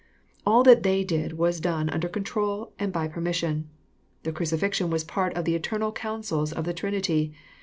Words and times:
All 0.47 0.63
that 0.63 0.81
they 0.81 1.03
did 1.03 1.33
was 1.37 1.59
done 1.59 1.87
under 1.87 2.09
control, 2.09 2.73
and 2.79 2.91
by 2.91 3.07
permission. 3.07 3.69
The 4.23 4.31
crucifixion 4.31 4.89
was 4.89 5.03
part 5.03 5.31
of 5.35 5.45
the 5.45 5.53
eternal 5.53 5.91
counsels 5.91 6.51
of 6.51 6.65
the 6.65 6.73
Trinity. 6.73 7.35